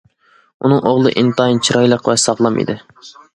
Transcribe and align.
ئۇنىڭ 0.63 0.79
ئوغلى 0.91 1.11
ئىنتايىن 1.23 1.59
چىرايلىق 1.69 2.11
ۋە 2.13 2.17
ساغلام 2.23 2.59
ئىدى. 2.63 2.79